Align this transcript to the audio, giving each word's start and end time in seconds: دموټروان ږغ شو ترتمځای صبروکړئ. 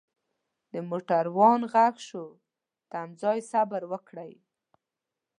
دموټروان 0.71 1.61
ږغ 1.73 1.95
شو 2.07 2.25
ترتمځای 2.91 3.39
صبروکړئ. 3.51 4.33